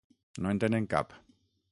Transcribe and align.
No 0.45 0.53
en 0.53 0.61
tenen 0.63 0.87
cap. 0.95 1.13